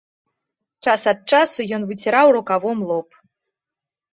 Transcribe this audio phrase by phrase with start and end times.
[0.85, 3.09] Час ад часу ён выціраў рукавом лоб.